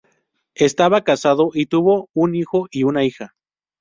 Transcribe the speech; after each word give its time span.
Estaba 0.55 1.03
casado 1.03 1.51
y 1.53 1.67
tuvo 1.67 2.09
un 2.15 2.33
hijo 2.33 2.67
y 2.71 2.85
una 2.85 3.03
hija. 3.03 3.35